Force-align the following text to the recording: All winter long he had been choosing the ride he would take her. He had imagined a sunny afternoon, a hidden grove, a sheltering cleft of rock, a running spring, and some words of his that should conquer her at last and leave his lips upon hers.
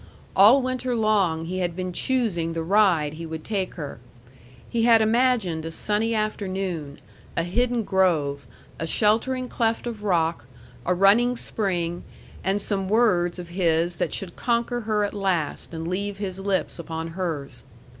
All 0.35 0.63
winter 0.63 0.95
long 0.95 1.45
he 1.45 1.59
had 1.59 1.75
been 1.75 1.93
choosing 1.93 2.53
the 2.53 2.63
ride 2.63 3.13
he 3.13 3.25
would 3.27 3.43
take 3.45 3.75
her. 3.75 3.99
He 4.67 4.81
had 4.81 4.99
imagined 4.99 5.63
a 5.63 5.71
sunny 5.71 6.15
afternoon, 6.15 6.99
a 7.37 7.43
hidden 7.43 7.83
grove, 7.83 8.47
a 8.79 8.87
sheltering 8.87 9.47
cleft 9.47 9.85
of 9.85 10.03
rock, 10.03 10.47
a 10.87 10.95
running 10.95 11.35
spring, 11.37 12.03
and 12.43 12.59
some 12.59 12.89
words 12.89 13.37
of 13.37 13.49
his 13.49 13.97
that 13.97 14.11
should 14.11 14.35
conquer 14.35 14.79
her 14.89 15.03
at 15.03 15.13
last 15.13 15.71
and 15.71 15.87
leave 15.87 16.17
his 16.17 16.39
lips 16.39 16.79
upon 16.79 17.09
hers. 17.09 17.63